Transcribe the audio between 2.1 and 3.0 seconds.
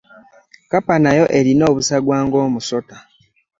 ng'omusota.